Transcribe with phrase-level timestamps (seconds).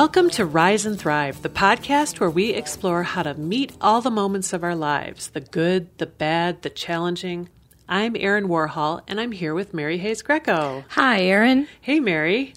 [0.00, 4.12] Welcome to Rise and Thrive, the podcast where we explore how to meet all the
[4.12, 7.48] moments of our lives the good, the bad, the challenging.
[7.88, 10.84] I'm Erin Warhol, and I'm here with Mary Hayes Grieco.
[10.90, 11.66] Hi, Erin.
[11.80, 12.52] Hey, Mary.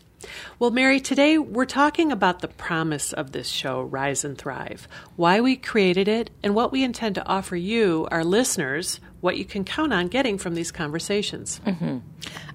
[0.59, 5.41] Well, Mary, today we're talking about the promise of this show, Rise and Thrive, why
[5.41, 9.63] we created it, and what we intend to offer you, our listeners, what you can
[9.63, 11.61] count on getting from these conversations.
[11.65, 11.99] Mm-hmm.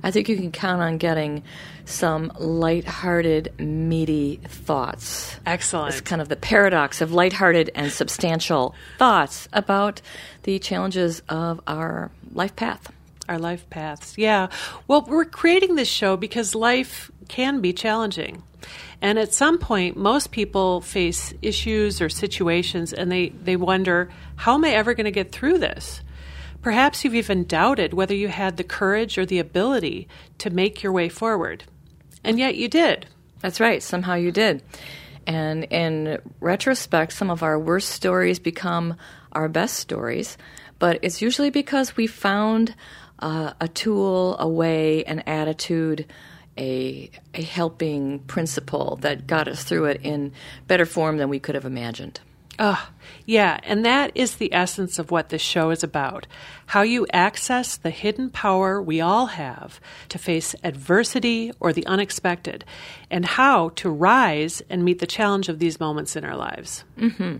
[0.03, 1.43] I think you can count on getting
[1.85, 5.39] some light-hearted, meaty thoughts.
[5.47, 5.93] Excellent.
[5.93, 10.03] It's kind of the paradox of light-hearted and substantial thoughts about
[10.43, 12.93] the challenges of our life path.
[13.29, 14.49] Our life paths, yeah.
[14.87, 18.45] Well, we're creating this show because life can be challenging.
[19.03, 24.55] And at some point, most people face issues or situations and they, they wonder, how
[24.55, 26.03] am I ever going to get through this?
[26.67, 30.91] Perhaps you've even doubted whether you had the courage or the ability to make your
[30.91, 31.63] way forward.
[32.25, 33.07] And yet you did.
[33.39, 33.81] That's right.
[33.81, 34.65] Somehow you did.
[35.29, 38.97] And in retrospect, some of our worst stories become
[39.31, 40.37] our best stories.
[40.81, 42.75] But it's usually because we found
[43.21, 46.05] uh, a tool, a way, an attitude,
[46.59, 50.33] a, a helping principle that got us through it in
[50.67, 52.19] better form than we could have imagined.
[52.59, 52.91] Oh,
[53.27, 56.27] yeah, and that is the essence of what this show is about.
[56.67, 62.65] How you access the hidden power we all have to face adversity or the unexpected,
[63.11, 66.85] and how to rise and meet the challenge of these moments in our lives.
[66.97, 67.37] Mm-hmm.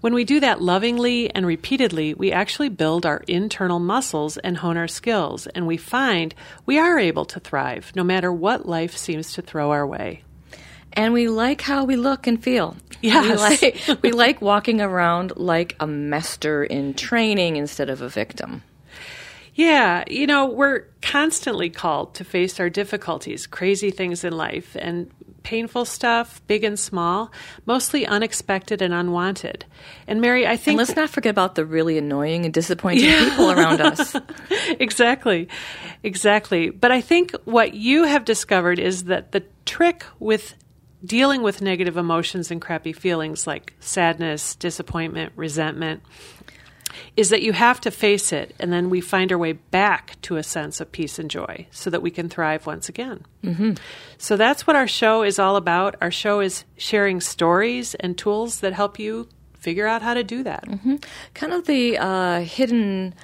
[0.00, 4.76] When we do that lovingly and repeatedly, we actually build our internal muscles and hone
[4.76, 6.34] our skills, and we find
[6.66, 10.22] we are able to thrive no matter what life seems to throw our way
[10.92, 12.76] and we like how we look and feel.
[13.00, 13.24] Yes.
[13.24, 18.62] We like, we like walking around like a master in training instead of a victim.
[19.54, 25.10] Yeah, you know, we're constantly called to face our difficulties, crazy things in life, and
[25.42, 27.32] painful stuff, big and small,
[27.66, 29.64] mostly unexpected and unwanted.
[30.06, 30.78] And Mary, I think.
[30.78, 33.30] And let's not forget about the really annoying and disappointing yeah.
[33.30, 34.14] people around us.
[34.78, 35.48] exactly.
[36.02, 36.70] Exactly.
[36.70, 40.54] But I think what you have discovered is that the trick with
[41.04, 46.02] dealing with negative emotions and crappy feelings like sadness, disappointment, resentment
[47.16, 50.36] is that you have to face it and then we find our way back to
[50.36, 53.24] a sense of peace and joy so that we can thrive once again.
[53.42, 53.72] Mm-hmm.
[54.18, 55.96] So that's what our show is all about.
[56.00, 60.42] Our show is sharing stories and tools that help you figure out how to do
[60.44, 60.64] that.
[60.66, 60.96] Mm-hmm.
[61.34, 63.14] Kind of the uh, hidden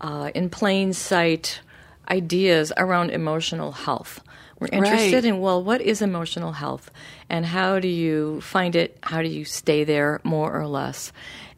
[0.00, 1.60] uh, in plain sight
[2.08, 4.20] ideas around emotional health.
[4.58, 5.24] We're interested right.
[5.24, 6.90] in, well, what is emotional health?
[7.28, 8.98] And how do you find it?
[9.02, 11.12] How do you stay there more or less?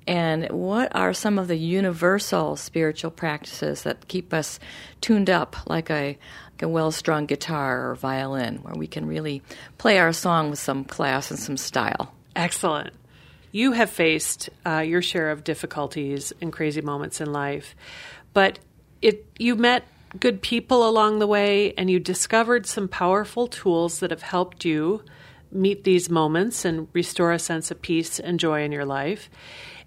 [0.06, 4.60] And what are some of the universal spiritual practices that keep us
[5.00, 6.16] tuned up like a,
[6.52, 9.42] like a well strung guitar or violin, where we can really
[9.78, 12.14] play our song with some class and some style?
[12.36, 12.94] Excellent.
[13.50, 17.74] You have faced uh, your share of difficulties and crazy moments in life,
[18.32, 18.58] but
[19.02, 19.84] it you met
[20.20, 25.02] good people along the way and you discovered some powerful tools that have helped you
[25.52, 29.30] meet these moments and restore a sense of peace and joy in your life.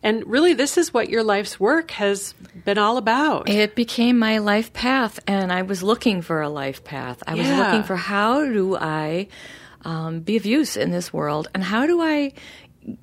[0.01, 3.49] And really, this is what your life's work has been all about.
[3.49, 7.21] It became my life path, and I was looking for a life path.
[7.27, 7.41] I yeah.
[7.41, 9.27] was looking for how do I
[9.83, 12.31] um, be of use in this world, and how do I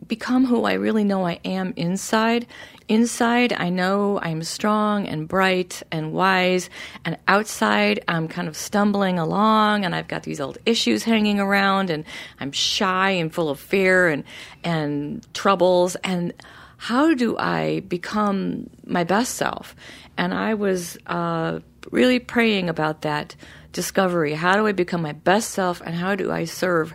[0.07, 2.47] become who I really know I am inside.
[2.89, 6.71] Inside, I know I'm strong and bright and wise,
[7.05, 11.91] and outside, I'm kind of stumbling along, and I've got these old issues hanging around,
[11.91, 12.05] and
[12.39, 14.23] I'm shy and full of fear and
[14.63, 15.97] and troubles.
[16.05, 16.33] And
[16.77, 19.75] how do I become my best self?
[20.17, 21.59] And I was uh,
[21.91, 23.35] really praying about that
[23.73, 24.35] discovery.
[24.35, 26.95] How do I become my best self, and how do I serve?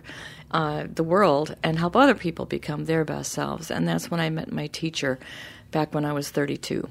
[0.50, 3.70] Uh, the world and help other people become their best selves.
[3.70, 5.18] And that's when I met my teacher
[5.72, 6.88] back when I was 32.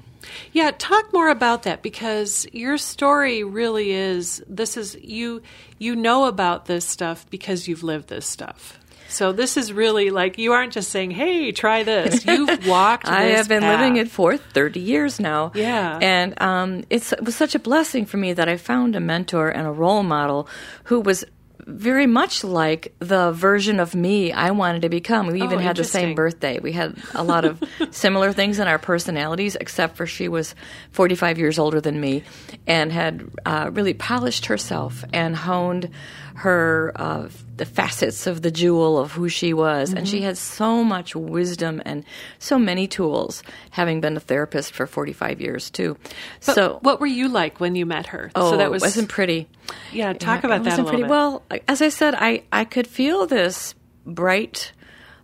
[0.52, 5.42] Yeah, talk more about that because your story really is this is you
[5.78, 8.78] you know about this stuff because you've lived this stuff.
[9.08, 13.08] So this is really like you aren't just saying, "Hey, try this." You've walked.
[13.08, 13.78] I have been path.
[13.78, 15.52] living it for thirty years now.
[15.54, 19.50] Yeah, and um, it was such a blessing for me that I found a mentor
[19.50, 20.48] and a role model
[20.84, 21.26] who was
[21.66, 25.28] very much like the version of me I wanted to become.
[25.28, 26.58] We even oh, had the same birthday.
[26.58, 30.54] We had a lot of similar things in our personalities, except for she was
[30.90, 32.24] 45 years older than me
[32.66, 35.90] and had uh, really polished herself and honed
[36.34, 39.98] her uh, the facets of the jewel of who she was, mm-hmm.
[39.98, 40.26] and she mm-hmm.
[40.26, 42.04] had so much wisdom and
[42.38, 45.96] so many tools, having been a therapist for forty five years too.
[46.44, 48.30] But so, what were you like when you met her?
[48.34, 49.48] Oh, so that was, wasn't pretty.
[49.92, 51.02] Yeah, talk about that a pretty.
[51.02, 51.10] bit.
[51.10, 53.74] Well, as I said, I I could feel this
[54.06, 54.72] bright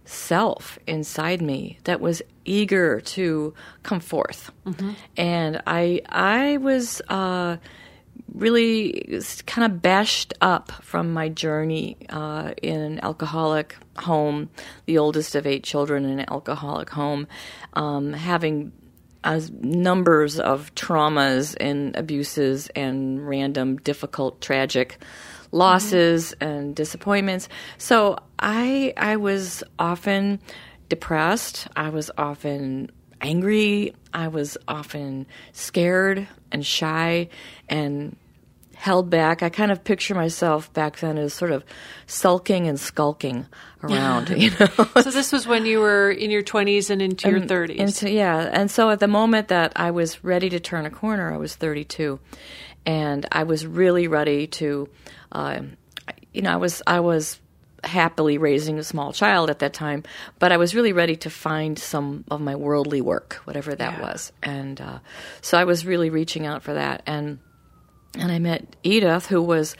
[0.04, 4.92] self inside me that was eager to come forth, mm-hmm.
[5.16, 7.00] and I I was.
[7.08, 7.58] Uh,
[8.34, 14.50] really kind of bashed up from my journey uh, in an alcoholic home,
[14.86, 17.26] the oldest of eight children in an alcoholic home,
[17.74, 18.72] um, having
[19.25, 24.99] as numbers of traumas and abuses and random, difficult, tragic
[25.50, 26.50] losses mm-hmm.
[26.50, 27.49] and disappointments.
[27.79, 30.41] So I I was often
[30.88, 31.69] depressed.
[31.76, 33.94] I was often angry.
[34.12, 37.29] I was often scared and shy
[37.69, 38.17] and
[38.78, 39.42] held back.
[39.42, 41.64] I kind of picture myself back then as sort of
[42.06, 43.44] sulking and skulking
[43.82, 44.69] around, you know.
[45.02, 47.76] so this was when you were in your 20s and into your 30s.
[47.76, 48.48] Into, yeah.
[48.52, 51.56] And so at the moment that I was ready to turn a corner, I was
[51.56, 52.20] 32.
[52.86, 54.88] And I was really ready to,
[55.32, 55.60] uh,
[56.32, 57.40] you know, I was, I was
[57.82, 60.04] happily raising a small child at that time,
[60.38, 64.00] but I was really ready to find some of my worldly work, whatever that yeah.
[64.00, 64.32] was.
[64.40, 65.00] And uh,
[65.40, 67.02] so I was really reaching out for that.
[67.06, 67.40] And
[68.19, 69.76] and I met Edith, who was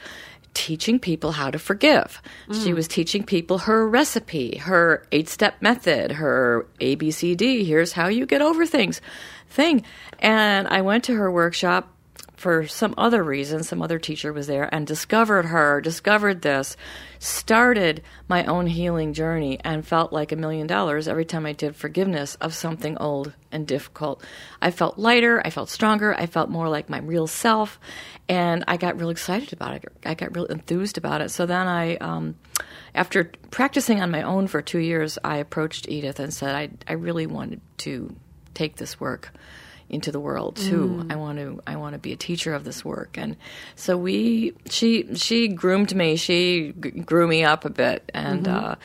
[0.53, 2.21] teaching people how to forgive.
[2.47, 2.63] Mm.
[2.63, 8.25] She was teaching people her recipe, her eight step method, her ABCD, here's how you
[8.25, 9.01] get over things
[9.49, 9.83] thing.
[10.19, 11.93] And I went to her workshop
[12.39, 16.77] for some other reason, some other teacher was there and discovered her, discovered this,
[17.19, 21.75] started my own healing journey, and felt like a million dollars every time I did
[21.75, 24.23] forgiveness of something old and difficult.
[24.61, 27.77] I felt lighter, I felt stronger, I felt more like my real self,
[28.29, 29.83] and I got real excited about it.
[30.05, 31.31] I got real enthused about it.
[31.31, 32.35] So then I, um,
[32.95, 36.93] after practicing on my own for two years, I approached Edith and said, I, I
[36.93, 38.15] really wanted to
[38.53, 39.33] take this work
[39.89, 41.03] into the world too.
[41.03, 41.11] Mm.
[41.11, 43.17] I want to I want to be a teacher of this work.
[43.17, 43.35] And
[43.75, 46.15] so we she she groomed me.
[46.15, 48.65] She g- grew me up a bit and mm-hmm.
[48.65, 48.75] uh,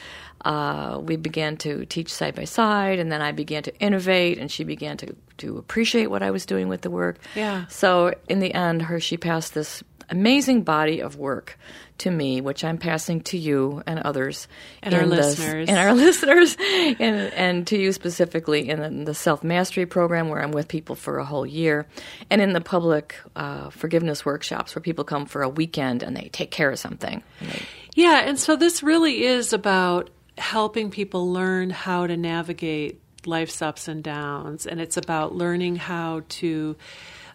[0.44, 4.50] uh, we began to teach side by side, and then I began to innovate, and
[4.50, 7.16] she began to, to appreciate what I was doing with the work.
[7.34, 7.66] Yeah.
[7.68, 11.58] So in the end, her she passed this amazing body of work
[11.98, 14.48] to me, which I'm passing to you and others,
[14.82, 19.86] and our listeners, and our listeners, and, and to you specifically in the self mastery
[19.86, 21.86] program where I'm with people for a whole year,
[22.30, 26.28] and in the public uh, forgiveness workshops where people come for a weekend and they
[26.32, 27.22] take care of something.
[27.40, 27.62] They,
[27.94, 33.86] yeah, and so this really is about helping people learn how to navigate life's ups
[33.86, 36.76] and downs, and it's about learning how to.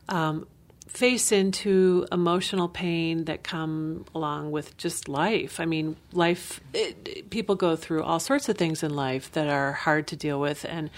[0.10, 0.48] Um,
[0.90, 5.60] face into emotional pain that come along with just life.
[5.60, 9.72] I mean, life it, people go through all sorts of things in life that are
[9.72, 10.90] hard to deal with and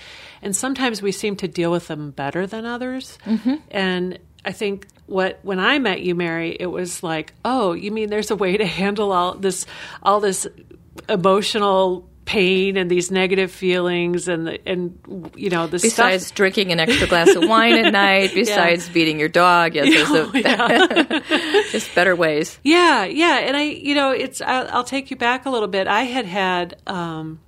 [0.41, 3.19] and sometimes we seem to deal with them better than others.
[3.25, 3.55] Mm-hmm.
[3.69, 8.09] And I think what when I met you Mary, it was like, "Oh, you mean
[8.09, 9.65] there's a way to handle all this
[10.01, 10.47] all this
[11.09, 14.97] emotional pain and these negative feelings and the, and
[15.35, 16.35] you know the besides stuff.
[16.37, 18.93] drinking an extra glass of wine at night besides yeah.
[18.93, 21.19] beating your dog yes there's yeah.
[21.71, 25.45] just better ways yeah yeah and i you know it's I'll, I'll, take you back
[25.45, 27.41] a little bit i had had um,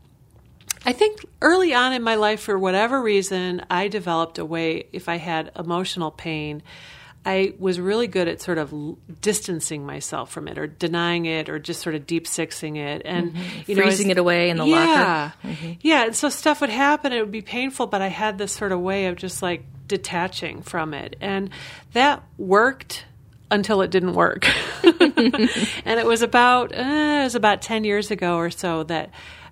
[0.85, 5.07] I think early on in my life, for whatever reason, I developed a way, if
[5.07, 6.61] I had emotional pain,
[7.25, 8.73] I was really good at sort of
[9.21, 13.33] distancing myself from it or denying it or just sort of deep sixing it and
[13.33, 13.71] mm-hmm.
[13.71, 15.33] you know, freezing it away in the yeah, locker.
[15.47, 15.71] Mm-hmm.
[15.81, 17.13] Yeah, and so stuff would happen.
[17.13, 20.63] It would be painful, but I had this sort of way of just like detaching
[20.63, 21.49] from it, and
[21.93, 23.05] that worked
[23.49, 24.45] until it didn't work.
[24.83, 29.11] and it was about uh, it was about ten years ago or so that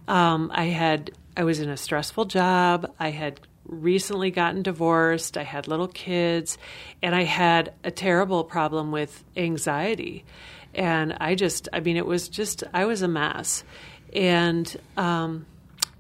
[0.10, 2.92] um, I had I was in a stressful job.
[3.00, 6.58] I had recently gotten divorced, I had little kids,
[7.02, 10.26] and I had a terrible problem with anxiety.
[10.74, 13.64] And I just, I mean, it was just, I was a mess.
[14.14, 15.46] And, um,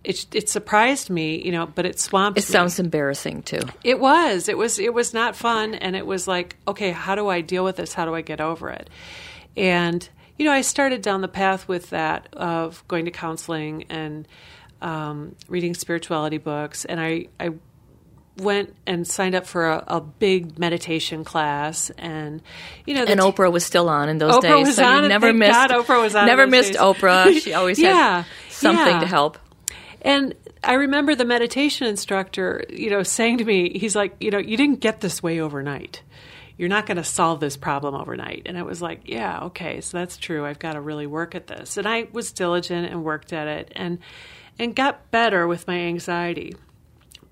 [0.03, 2.39] it, it surprised me, you know, but it swamped.
[2.39, 3.61] It sounds embarrassing too.
[3.83, 4.49] It was.
[4.49, 4.79] It was.
[4.79, 7.93] It was not fun, and it was like, okay, how do I deal with this?
[7.93, 8.89] How do I get over it?
[9.55, 10.07] And
[10.39, 14.27] you know, I started down the path with that of going to counseling and
[14.81, 17.51] um, reading spirituality books, and I, I
[18.37, 22.41] went and signed up for a, a, big meditation class, and
[22.85, 24.67] you know, and t- Oprah was still on in those Oprah days.
[24.67, 25.51] Was so on, you never missed.
[25.51, 26.25] God Oprah was on.
[26.25, 26.81] Never missed days.
[26.81, 27.31] Oprah.
[27.41, 28.99] She always yeah, had something yeah.
[28.99, 29.37] to help.
[30.01, 34.37] And I remember the meditation instructor, you know, saying to me, he's like, you know,
[34.37, 36.01] you didn't get this way overnight.
[36.57, 38.43] You're not going to solve this problem overnight.
[38.45, 40.45] And I was like, yeah, okay, so that's true.
[40.45, 41.77] I've got to really work at this.
[41.77, 43.71] And I was diligent and worked at it.
[43.75, 43.99] And
[44.59, 46.55] and got better with my anxiety.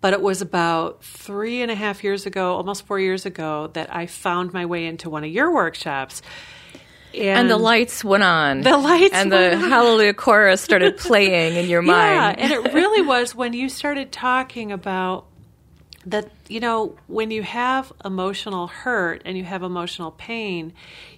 [0.01, 3.93] But it was about three and a half years ago, almost four years ago, that
[3.93, 6.21] I found my way into one of your workshops.
[7.13, 8.61] And, the lights went on.
[8.61, 9.69] The lights and the on.
[9.69, 11.99] Hallelujah chorus started playing in your mind.
[11.99, 12.39] Yeah, mind.
[12.39, 15.25] and it really was when you started talking about
[16.09, 20.73] that, you know, when you have emotional hurt and you have emotional pain,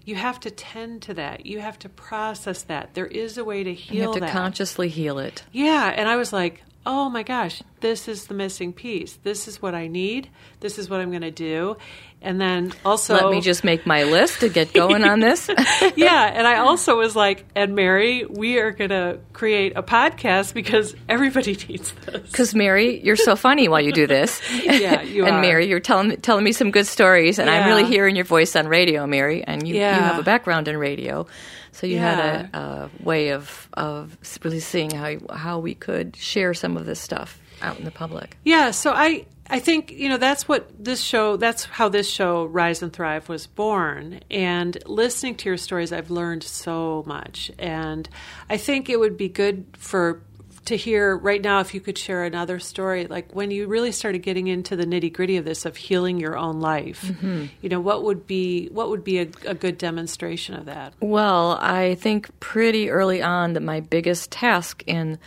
[0.05, 1.45] you have to tend to that.
[1.45, 2.93] You have to process that.
[2.93, 4.31] There is a way to heal you have to that.
[4.31, 5.43] consciously heal it.
[5.51, 9.13] Yeah, and I was like, oh my gosh, this is the missing piece.
[9.23, 10.29] This is what I need.
[10.59, 11.77] This is what I'm going to do.
[12.23, 15.49] And then also, Let me just make my list to get going on this.
[15.95, 20.53] yeah, and I also was like, and Mary, we are going to create a podcast
[20.53, 22.21] because everybody needs this.
[22.21, 24.39] Because Mary, you're so funny while you do this.
[24.63, 25.41] Yeah, you and are.
[25.41, 28.67] Mary, you're telling telling me some good stories, and I'm really hearing your voice on
[28.67, 29.43] radio, Mary.
[29.43, 31.25] And you, you have a background in radio,
[31.71, 32.15] so you Yeah.
[32.15, 36.85] had a, a way of of really seeing how how we could share some of
[36.85, 38.37] this stuff out in the public.
[38.43, 42.45] Yeah, so I I think you know that's what this show that's how this show
[42.45, 44.21] Rise and Thrive was born.
[44.31, 47.51] And listening to your stories I've learned so much.
[47.59, 48.09] And
[48.49, 50.23] I think it would be good for
[50.63, 54.19] to hear right now if you could share another story like when you really started
[54.19, 57.03] getting into the nitty-gritty of this of healing your own life.
[57.03, 57.45] Mm-hmm.
[57.61, 60.93] You know what would be what would be a, a good demonstration of that?
[61.01, 65.19] Well, I think pretty early on that my biggest task in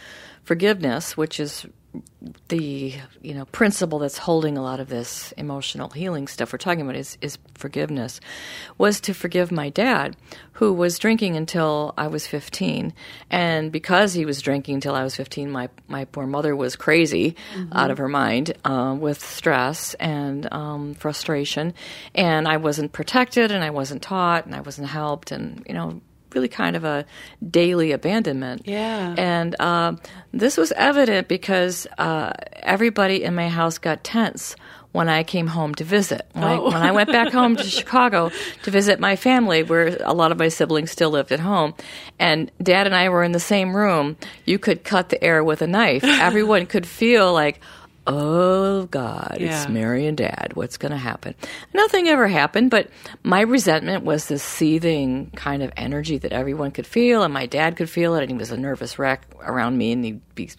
[0.44, 1.66] forgiveness, which is
[2.48, 6.82] the you know principle that's holding a lot of this emotional healing stuff we're talking
[6.82, 8.20] about is is forgiveness.
[8.78, 10.16] Was to forgive my dad
[10.52, 12.92] who was drinking until I was 15
[13.30, 17.36] and because he was drinking until I was 15 my my poor mother was crazy
[17.72, 21.74] out of her mind uh, with stress and um, frustration.
[22.14, 26.00] And I wasn't protected and I wasn't taught and I wasn't helped and you know
[26.34, 27.04] really kind of a
[27.48, 29.14] daily abandonment Yeah.
[29.16, 29.92] and uh,
[30.32, 34.56] this was evident because uh, everybody in my house got tense
[34.92, 36.22] when I came home to visit.
[36.34, 36.64] When, I, Oh.
[36.70, 38.30] when I went back home to Chicago
[38.62, 41.74] to visit my family, where a lot of my siblings still lived at home,
[42.20, 45.62] and Dad and I were in the same room, you could cut the air with
[45.62, 46.04] a knife.
[46.28, 47.60] Everyone could feel like,
[48.06, 49.62] oh God, Yeah.
[49.62, 50.52] it's Mary and Dad.
[50.54, 51.34] What's going to happen?
[51.72, 52.88] Nothing ever happened, but
[53.22, 57.76] my resentment was this seething kind of energy that everyone could feel, and my dad
[57.76, 60.50] could feel it, and he was a nervous wreck around me, and he'd be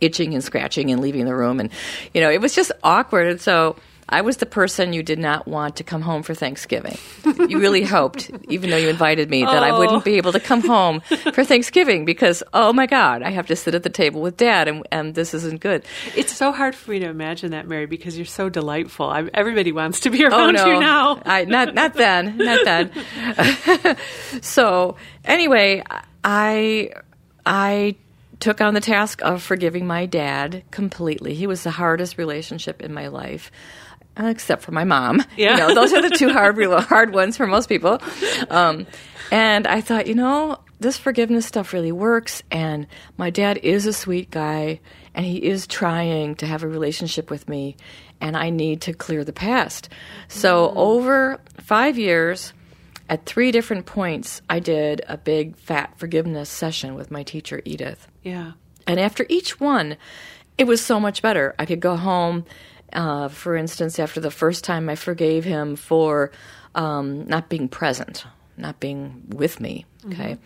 [0.00, 1.70] itching and scratching and leaving the room, and
[2.14, 3.76] you know, it was just awkward, and so.
[4.08, 6.98] I was the person you did not want to come home for Thanksgiving.
[7.48, 9.78] You really hoped, even though you invited me, that I Oh.
[9.78, 11.00] wouldn't be able to come home
[11.32, 14.68] for Thanksgiving because, oh my God, I have to sit at the table with dad
[14.68, 15.84] and, and this isn't good.
[16.14, 19.72] it's so hard for me to imagine that Mary because you're so delightful I, everybody
[19.72, 20.66] wants to be Oh around no!
[20.66, 23.96] you now I not not then, not then.
[24.42, 25.82] so anyway,
[26.22, 26.90] I
[27.46, 27.96] I
[28.40, 31.34] took on the task of forgiving my dad completely.
[31.34, 33.50] He was the hardest relationship in my life.
[34.18, 35.52] Uh, Except for my mom, Yeah.
[35.52, 38.00] you know, those are the two hard, real hard ones for most people.
[38.50, 38.86] Um,
[39.32, 42.42] and I thought, you know, this forgiveness stuff really works.
[42.50, 44.80] And my dad is a sweet guy,
[45.14, 47.76] and he is trying to have a relationship with me,
[48.20, 49.88] and I need to clear the past.
[50.28, 52.52] So over five years,
[53.08, 58.08] at three different points, I did a big fat forgiveness session with my teacher Edith.
[58.22, 58.52] yeah
[58.86, 59.96] And after each one,
[60.58, 61.54] it was so much better.
[61.58, 62.44] I could go home,
[62.94, 66.30] uh, for instance, after the first time I forgave him for
[66.74, 68.24] um, not being present,
[68.56, 69.84] not being with me.
[70.06, 70.38] Okay.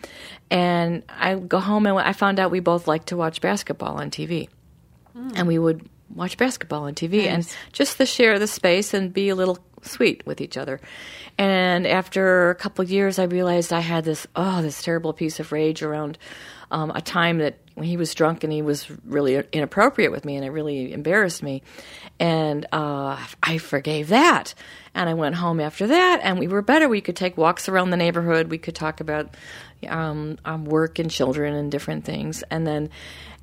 [0.49, 4.09] And I go home and I found out we both like to watch basketball on
[4.09, 4.47] TV.
[5.35, 9.29] And we would watch basketball on TV and just to share the space and be
[9.29, 10.79] a little sweet with each other.
[11.37, 15.39] And after a couple of years, I realized I had this oh this terrible piece
[15.39, 16.17] of rage around
[16.71, 20.35] um, a time that when he was drunk and he was really inappropriate with me
[20.35, 21.63] and it really embarrassed me.
[22.19, 24.53] And uh, I forgave that.
[24.93, 26.89] And I went home after that, and we were better.
[26.89, 28.49] We could take walks around the neighborhood.
[28.49, 29.35] We could talk about
[29.87, 32.43] um, um, work and children and different things.
[32.49, 32.89] And then,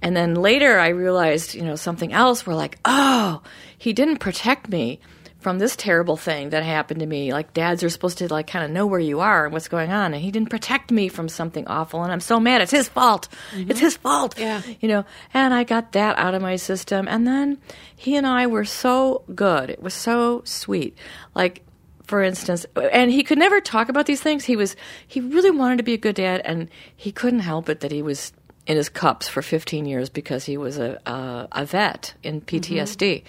[0.02, 2.46] and then later, I realized, you know, something else.
[2.46, 3.42] We're like, oh,
[3.78, 5.00] he didn't protect me
[5.46, 7.32] from this terrible thing that happened to me.
[7.32, 9.92] Like dads are supposed to like kind of know where you are and what's going
[9.92, 12.62] on, and he didn't protect me from something awful, and I'm so mad.
[12.62, 13.28] It's his fault.
[13.52, 13.70] Mm-hmm.
[13.70, 14.36] It's his fault.
[14.36, 14.60] Yeah.
[14.80, 15.04] you know.
[15.32, 17.58] And I got that out of my system, and then
[17.94, 19.70] he and I were so good.
[19.70, 20.98] It was so sweet.
[21.36, 21.62] Like
[22.08, 24.44] for instance, and he could never talk about these things.
[24.44, 24.74] He was
[25.06, 28.02] he really wanted to be a good dad, and he couldn't help it that he
[28.02, 28.32] was
[28.66, 33.22] in his cups for 15 years because he was a a, a vet in PTSD.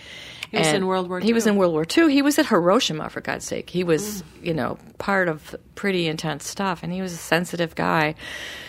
[0.49, 1.25] He was And in World War II.
[1.25, 2.11] He was in World War II.
[2.11, 3.69] He was at Hiroshima for God's sake.
[3.69, 8.15] He was, you know, part of pretty intense stuff, and he was a sensitive guy.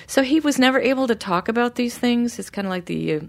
[0.09, 2.39] So he was never able to talk about these things.
[2.39, 3.21] It's kind of like the uh,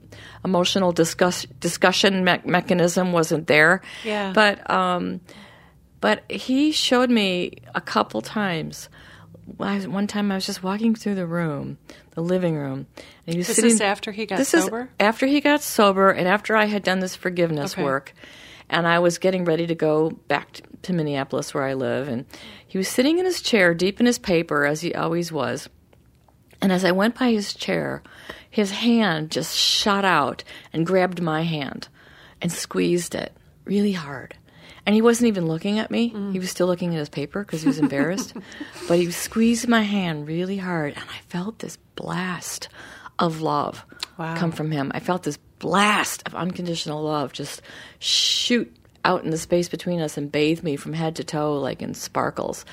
[0.44, 3.82] emotional discuss discussion me- mechanism wasn't there.
[4.04, 4.34] Yeah.
[4.34, 5.22] But um,
[6.02, 8.90] but he showed me a couple times
[9.58, 11.78] one time I was just walking through the room,
[12.12, 12.88] the living room,
[13.26, 13.72] and he was Is sitting.
[13.72, 14.84] this after he got this sober?
[14.84, 17.84] is after he got sober, and after I had done this forgiveness Okay.
[17.84, 18.14] work,
[18.70, 22.26] and I was getting ready to go back to, to Minneapolis where I live, and
[22.68, 25.70] he was sitting in his chair, deep in his paper, as he always was.
[26.62, 28.04] And as I went by his chair,
[28.50, 31.88] his hand just shot out and grabbed my hand
[32.42, 33.32] and squeezed it
[33.66, 34.36] really hard.
[34.86, 36.12] And he wasn't even looking at me.
[36.12, 36.32] Mm.
[36.32, 38.34] He was still looking at his paper because he was embarrassed.
[38.88, 42.70] but he squeezed my hand really hard, and I felt this blast
[43.20, 43.86] of love
[44.18, 44.36] Wow.
[44.36, 44.92] come from him.
[44.94, 47.62] I felt this blast of unconditional love just
[48.00, 48.74] shoot
[49.06, 51.94] out in the space between us and bathe me from head to toe like in
[51.94, 52.66] sparkles.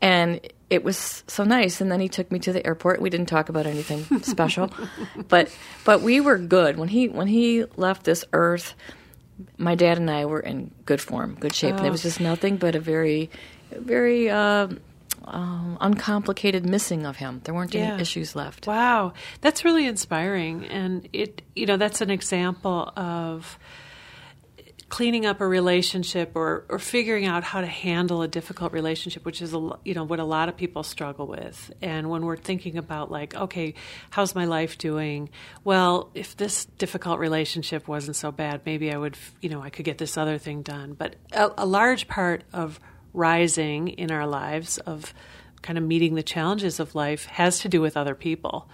[0.00, 0.40] And
[0.70, 1.80] it was so nice.
[1.80, 3.02] And then he took me to the airport.
[3.02, 4.70] We didn't talk about anything special,
[5.28, 5.54] but
[5.84, 8.74] but we were good when he when he left this earth.
[9.56, 11.76] My dad and I were in good form, good shape.
[11.78, 11.84] Oh.
[11.84, 13.30] it was just nothing but a very,
[13.70, 14.68] very uh,
[15.24, 17.40] um, uncomplicated missing of him.
[17.44, 17.92] There weren't Yeah.
[17.92, 18.66] any issues left.
[18.66, 23.58] Wow, that's really inspiring, and it you know that's an example of
[24.88, 29.42] cleaning up a relationship or or figuring out how to handle a difficult relationship, which
[29.42, 31.72] is a you know what a lot of people struggle with.
[31.82, 33.74] And when we're thinking about like, okay,
[34.10, 35.30] how's my life doing?
[35.64, 39.84] Well, if this difficult relationship wasn't so bad, maybe I would you know I could
[39.84, 40.94] get this other thing done.
[40.94, 42.80] But a, a large part of
[43.12, 45.12] rising in our lives of
[45.62, 48.68] kind of meeting the challenges of life has to do with other people.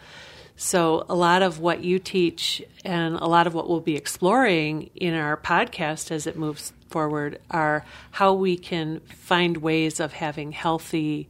[0.56, 4.90] So, a lot of what you teach and a lot of what we'll be exploring
[4.94, 10.52] in our podcast as it moves forward are how we can find ways of having
[10.52, 11.28] healthy,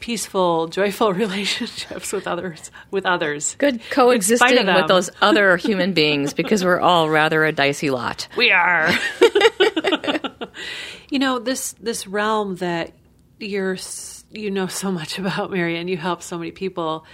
[0.00, 2.70] peaceful, joyful relationships with others.
[2.90, 7.52] With others, Good In coexisting with those other human beings because we're all rather a
[7.52, 8.26] dicey lot.
[8.38, 8.90] We are.
[11.10, 12.92] you know this this realm that
[13.38, 13.76] you're
[14.32, 17.04] you know so much about, Mary, and you help so many people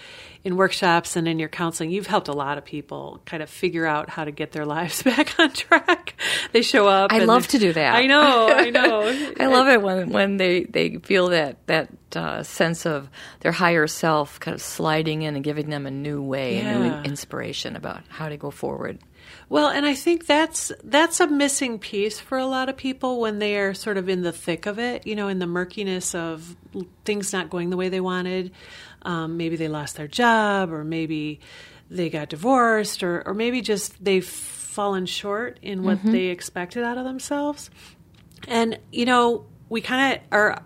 [0.45, 1.91] in workshops and in your counseling.
[1.91, 5.03] You've helped a lot of people kind of figure out how to get their lives
[5.03, 6.15] back on track.
[6.53, 7.13] They show up.
[7.13, 7.95] I love to do that.
[7.95, 8.49] I know.
[8.49, 9.33] I know.
[9.39, 13.09] I love it when when they, they feel that that uh, sense of
[13.41, 16.93] their higher self kind of sliding in and giving them a new way, a new
[17.03, 18.99] inspiration about how to go forward.
[19.51, 23.39] Well, and I think that's that's a missing piece for a lot of people when
[23.39, 26.55] they are sort of in the thick of it, you know, in the murkiness of
[27.05, 28.53] things not going the way they wanted.
[29.03, 31.41] Um, maybe they lost their job, or maybe
[31.91, 36.99] they got divorced, or or maybe just they've fallen short in what they expected out
[36.99, 37.71] of themselves.
[38.47, 40.63] And you know, we kind of are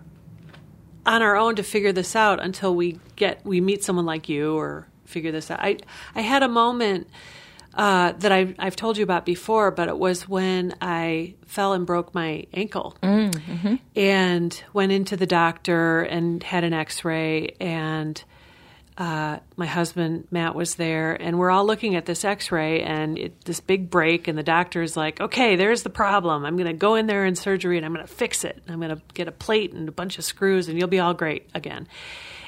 [1.05, 4.57] on our own to figure this out until we get we meet someone like you
[4.57, 5.59] or figure this out.
[5.61, 5.77] I
[6.15, 7.07] I had a moment
[7.75, 11.85] uh, that I, I've told you about before, but it was when I fell and
[11.85, 12.95] broke my ankle
[13.95, 18.23] and went into the doctor and had an X-ray and.
[18.95, 23.43] Uh, my husband Matt was there, and we're all looking at this X-ray and it,
[23.43, 26.45] this big break, and the doctor's like, "Okay, there's the problem.
[26.45, 28.61] I'm going to go in there in surgery and I'm going to fix it.
[28.67, 31.15] I'm going to get a plate and a bunch of screws, and you'll be all
[31.15, 31.87] great again."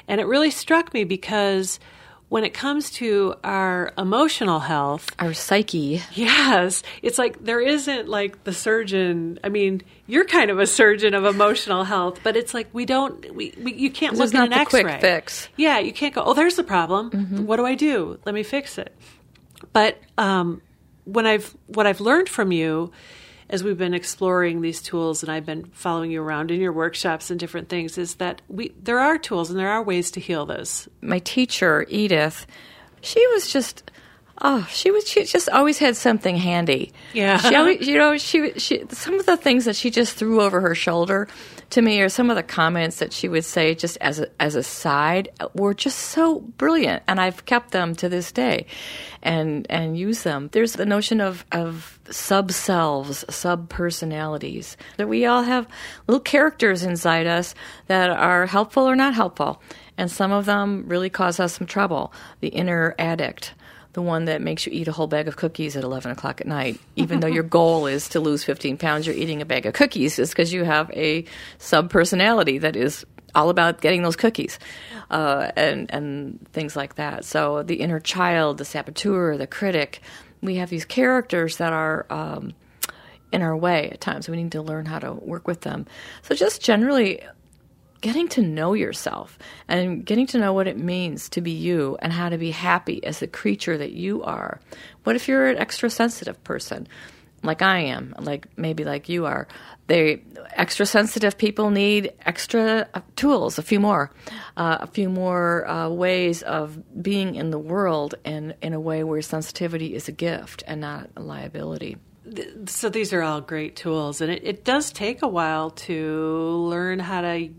[0.06, 1.80] And it really struck me because
[2.28, 6.02] when it comes to our emotional health, Our psyche.
[6.12, 9.38] Yes, it's like there isn't like the surgeon.
[9.44, 13.32] I mean, you're kind of a surgeon of emotional health, but it's like we don't.
[13.34, 15.00] We, we you can't look at an the X-ray.
[15.00, 15.48] fix.
[15.56, 16.22] Yeah, you can't go.
[16.24, 17.46] Oh, there's the problem.
[17.46, 18.18] What do I do?
[18.24, 18.94] Let me fix it.
[19.72, 20.62] But um,
[21.04, 22.92] when I've what I've learned from you
[23.48, 27.30] as we've been exploring these tools and I've been following you around in your workshops
[27.30, 30.46] and different things is that we there are tools and there are ways to heal
[30.46, 30.88] this.
[31.00, 32.46] my teacher Edith,
[33.00, 33.90] she was just
[34.42, 36.92] oh, she was she just always had something handy.
[37.12, 37.38] Yeah.
[37.38, 40.60] she always, you know, she she some of the things that she just threw over
[40.60, 41.28] her shoulder
[41.70, 44.54] to me, or some of the comments that she would say just as a, as
[44.54, 48.66] a side, were just so brilliant, and I've kept them to this day,
[49.22, 50.48] and and use them.
[50.52, 54.76] There's the notion of of sub selves, sub personalities.
[54.96, 55.66] That we all have
[56.06, 57.54] little characters inside us
[57.88, 59.60] that are helpful or not helpful,
[59.98, 62.12] and some of them really cause us some trouble.
[62.40, 63.54] The inner addict
[63.96, 66.46] the one that makes you eat a whole bag of cookies at 11 o'clock at
[66.46, 69.72] night, even though your goal is to lose 15 pounds, you're eating a bag of
[69.72, 71.24] cookies is because you have a
[71.56, 74.58] sub personality that is all about getting those cookies
[75.10, 77.24] uh, and, and things like that.
[77.24, 80.02] So the inner child, the saboteur, the critic,
[80.42, 82.04] we have these characters that are.
[82.10, 82.52] Um,
[83.32, 84.28] in our way at times.
[84.28, 85.86] We need to learn how to work with them.
[86.22, 87.20] So, just generally
[88.06, 92.12] getting to know yourself and getting to know what it means to be you and
[92.12, 94.60] how to be happy as the creature that you are.
[95.02, 96.86] What if you're an extra sensitive person?
[97.42, 99.46] like I am, like maybe like you are.
[99.86, 104.10] They extra sensitive people need extra uh, tools, a few more,
[104.56, 109.04] uh, a few more uh, ways of being in the world, and in a way
[109.04, 111.96] where sensitivity is a gift and not a liability.
[112.66, 116.98] So these are all great tools, and it, it does take a while to learn
[116.98, 117.50] how to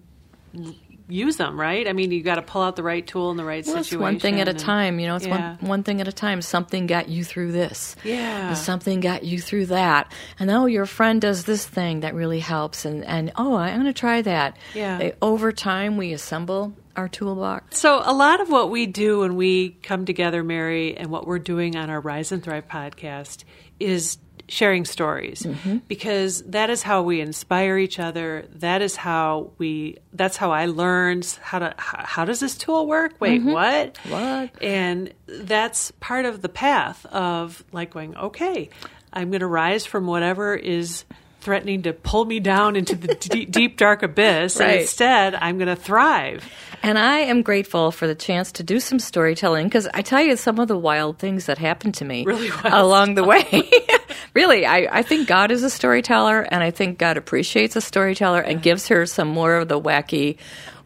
[1.10, 1.88] use them, right?
[1.88, 3.98] I mean, you got to pull out the right tool in the right well, situation.
[3.98, 5.16] It's one thing at a time, you know.
[5.16, 5.58] It's yeah.
[5.58, 6.42] one one thing at a time.
[6.42, 7.96] Something got you through this.
[8.04, 8.54] Yeah.
[8.54, 10.12] Something got you through that.
[10.40, 12.86] And oh, your friend does this thing that really helps.
[12.86, 14.58] And and oh, I'm going to try that.
[14.74, 14.98] Yeah.
[14.98, 17.80] They- over time, we assemble our toolbox.
[17.80, 21.40] So, a lot of what we do when we come together, Mary, and what we're
[21.40, 23.44] doing on our Rise and Thrive podcast
[23.80, 24.18] is
[24.50, 25.78] sharing stories mm-hmm.
[25.88, 28.46] because that is how we inspire each other.
[28.56, 29.98] That is how we.
[30.14, 31.76] That's how I learned how to.
[31.78, 33.14] How, how does this tool work?
[33.20, 33.52] Wait, mm-hmm.
[33.52, 33.98] what?
[34.08, 34.62] What?
[34.62, 38.16] And that's part of the path of like going.
[38.16, 38.70] Okay,
[39.12, 41.06] I'm going to rise from whatever is.
[41.48, 45.70] Threatening to pull me down into the deep, deep dark abyss, and instead I'm going
[45.70, 46.44] to thrive.
[46.84, 50.36] And I am grateful for the chance to do some storytelling because I tell you
[50.36, 53.72] some of the wild things that happened to me Really along the way.
[54.34, 58.42] really, I, I think God is a storyteller, and I think God appreciates a storyteller
[58.42, 60.36] and gives her some more of the wacky,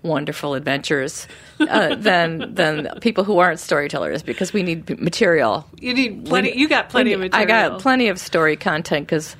[0.04, 1.28] wonderful adventures
[1.60, 5.66] uh, than than people who aren't storytellers because we need material.
[5.80, 6.56] You need plenty.
[6.56, 7.52] You got plenty of material.
[7.52, 9.36] I got plenty of story content because.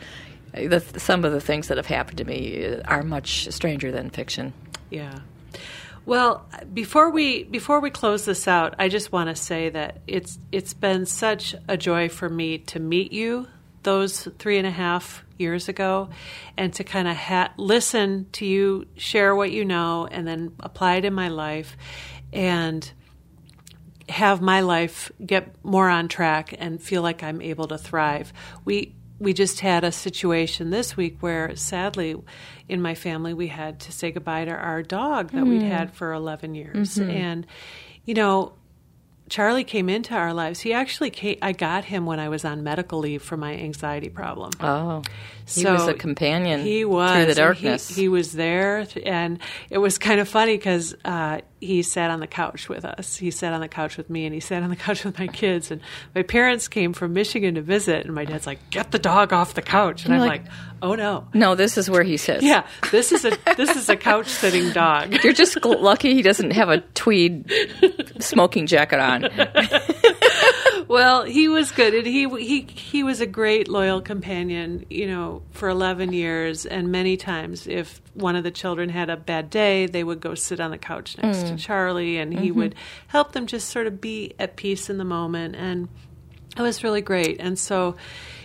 [0.54, 4.10] The, some of the things that have happened to me uh, are much stranger than
[4.10, 4.54] fiction.
[4.90, 5.20] Yeah.
[6.06, 10.40] Well, before we before we close this out, I just want to say that it's
[10.52, 13.48] it's been such a joy for me to meet you
[13.84, 16.10] those three and a half years ago,
[16.58, 20.96] and to kind of ha- listen to you share what you know, and then apply
[20.96, 21.78] it in my life,
[22.34, 22.92] and
[24.10, 28.34] have my life get more on track and feel like I'm able to thrive.
[28.66, 32.16] We we just had a situation this week where sadly
[32.68, 35.70] in my family we had to say goodbye to our dog that we'd mm.
[35.70, 36.96] had for 11 years.
[36.96, 37.10] Mm-hmm.
[37.12, 37.48] And
[38.06, 38.54] you know
[39.32, 40.60] Charlie came into our lives.
[40.60, 44.10] He actually came, I got him when I was on medical leave for my anxiety
[44.10, 44.52] problem.
[44.60, 45.02] Oh,
[45.46, 47.90] he So was a companion He was through the and he- darkness.
[47.96, 49.40] He, was there, and
[49.70, 53.16] it was kind of funny because uh, he sat on the couch with us.
[53.16, 55.28] He sat on the couch with me, and he sat on the couch with my
[55.28, 55.72] kids.
[55.72, 55.80] And
[56.14, 59.54] my parents came from Michigan to visit, and my dad's like, "Get the dog off
[59.54, 62.44] the couch," and You're I'm like- like, "Oh no." no, this is where he sits.
[62.44, 65.16] Yeah, this is a this is a couch sitting dog.
[65.24, 67.52] You're just gl- lucky he doesn't have a tweed
[68.20, 69.28] smoking jacket on.
[70.92, 74.86] Well, he was good, and he he he was a great loyal companion.
[74.90, 79.16] You know, for eleven years, and many times, if one of the children had a
[79.16, 81.60] bad day, they would go sit on the couch next to mm.
[81.60, 82.60] Charlie, and he mm-hmm.
[82.60, 82.76] would
[83.08, 85.88] help them just sort of be at peace in the moment, and
[86.58, 87.38] it was really great.
[87.40, 87.96] And so,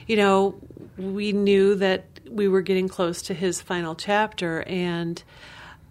[0.06, 0.54] you know,
[0.96, 5.22] we knew that we were getting close to his final chapter, and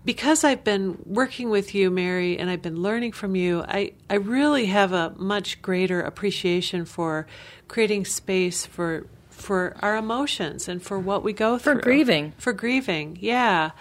[0.05, 4.15] because I've been working with you, Mary, and I've been learning from you, I, I
[4.15, 7.25] really have a much greater appreciation for
[7.67, 11.75] creating space for for our emotions and for what we go through.
[11.75, 12.33] For grieving.
[12.37, 13.71] For grieving, yeah.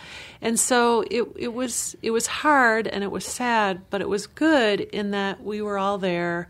[0.43, 4.27] And so it it was it was hard and it was sad, but it was
[4.27, 6.49] good in that we were all there.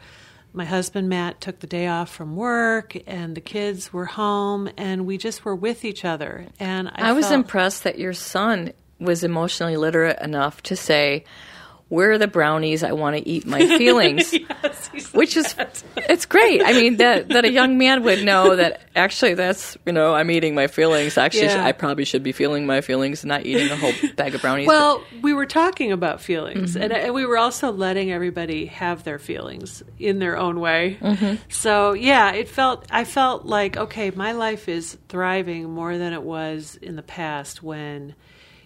[0.57, 5.05] My husband Matt took the day off from work and the kids were home and
[5.05, 6.47] we just were with each other.
[6.61, 11.25] And I, I was impressed that your son was emotionally literate enough to say,
[11.95, 12.83] "Where are the brownies?
[12.83, 15.55] I want to eat my feelings." Yes, Which is,
[15.97, 16.63] it's great.
[16.65, 20.31] I mean, that that a young man would know that actually that's you know I'm
[20.31, 21.17] eating my feelings.
[21.17, 21.65] Actually, Yeah.
[21.65, 24.67] I probably should be feeling my feelings, and not eating a whole bag of brownies.
[24.69, 26.83] Well, we were talking about feelings, Mm-hmm.
[26.83, 30.99] and, and we were also letting everybody have their feelings in their own way.
[31.01, 31.37] Mm-hmm.
[31.49, 36.23] So, yeah, it felt I felt like okay, my life is thriving more than it
[36.23, 38.15] was in the past when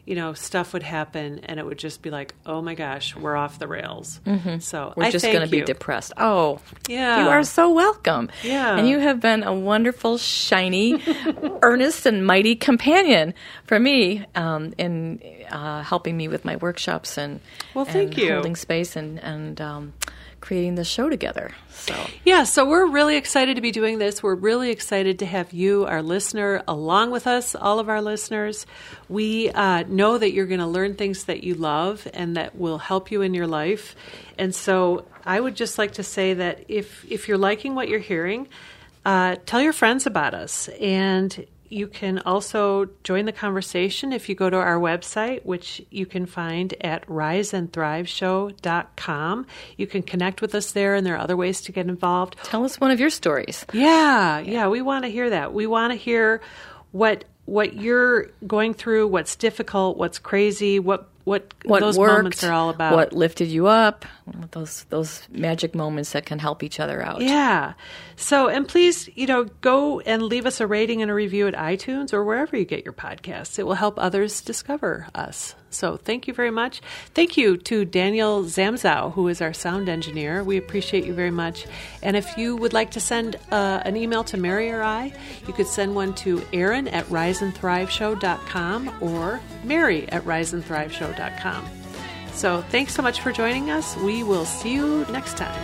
[0.08, 3.36] you know stuff would happen and it would just be like, oh my gosh, we're
[3.36, 4.20] off the rails.
[4.24, 4.98] So Mm-hmm.
[5.00, 6.14] We're I just going to be depressed.
[6.16, 7.22] Oh, Yeah.
[7.24, 8.30] You are so welcome.
[8.42, 8.76] Yeah.
[8.78, 11.02] And you have been a wonderful, shiny,
[11.62, 17.40] earnest, and mighty companion for me um, in uh, helping me with my workshops and,
[17.74, 18.32] Well, thank and you.
[18.32, 19.92] holding space and, and um,
[20.40, 21.52] creating the show together.
[21.70, 24.22] So Yeah, so we're really excited to be doing this.
[24.22, 28.66] We're really excited to have you, our listener, along with us, all of our listeners.
[29.08, 32.78] We uh, know that you're going to learn things that you love and that will
[32.78, 33.96] help you in your life.
[34.36, 37.98] And so I would just like to say that if, if you're liking what you're
[37.98, 38.48] hearing,
[39.04, 40.68] uh, tell your friends about us.
[40.80, 46.06] And, you can also join the conversation if you go to our website, which you
[46.06, 49.46] can find at riseandthriveshow.com.
[49.76, 52.36] You can connect with us there, and there are other ways to get involved.
[52.44, 53.66] Tell us one of your stories.
[53.72, 55.52] Yeah, yeah, we want to hear that.
[55.52, 56.40] We want to hear
[56.92, 62.44] what what you're going through, what's difficult, what's crazy, what what, what those worked, moments
[62.44, 62.94] are all about.
[62.94, 64.04] What lifted you up?
[64.50, 67.20] Those those magic moments that can help each other out.
[67.20, 67.74] Yeah.
[68.16, 71.54] So and please, you know, go and leave us a rating and a review at
[71.54, 73.58] iTunes or wherever you get your podcasts.
[73.58, 75.54] It will help others discover us.
[75.70, 76.80] So thank you very much.
[77.14, 80.42] Thank you to Daniel Zamzow, who is our sound engineer.
[80.42, 81.66] We appreciate you very much.
[82.02, 85.12] And if you would like to send uh, an email to Mary or I,
[85.46, 91.17] you could send one to Erin at riseandthriveshow.com or Mary at riseandthriveshow.com.
[92.32, 93.96] So thanks so much for joining us.
[93.96, 95.58] We will see you next time.